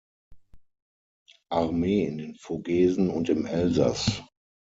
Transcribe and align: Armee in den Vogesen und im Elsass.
Armee 1.51 2.05
in 2.07 2.17
den 2.17 2.35
Vogesen 2.39 3.11
und 3.11 3.29
im 3.29 3.45
Elsass. 3.45 4.23